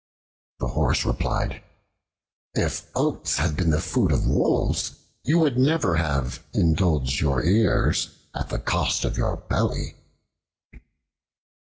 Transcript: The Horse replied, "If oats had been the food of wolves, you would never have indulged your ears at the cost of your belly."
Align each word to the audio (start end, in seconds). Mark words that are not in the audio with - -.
The 0.57 0.69
Horse 0.69 1.05
replied, 1.05 1.61
"If 2.55 2.89
oats 2.95 3.37
had 3.37 3.55
been 3.55 3.69
the 3.69 3.79
food 3.79 4.11
of 4.11 4.25
wolves, 4.25 4.93
you 5.23 5.37
would 5.37 5.59
never 5.59 5.97
have 5.97 6.43
indulged 6.55 7.19
your 7.21 7.43
ears 7.45 8.09
at 8.33 8.49
the 8.49 8.57
cost 8.57 9.05
of 9.05 9.15
your 9.15 9.37
belly." 9.37 9.93